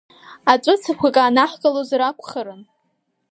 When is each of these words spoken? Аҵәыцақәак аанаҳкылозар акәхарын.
Аҵәыцақәак 0.51 1.15
аанаҳкылозар 1.21 2.01
акәхарын. 2.09 2.61